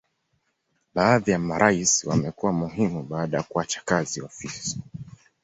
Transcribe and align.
Baadhi 0.95 1.31
ya 1.31 1.39
marais 1.39 2.03
wamekuwa 2.05 2.51
muhimu 2.53 3.03
baada 3.03 3.37
ya 3.37 3.43
kuacha 3.43 3.81
kazi 3.85 4.21
ofisi. 4.21 4.79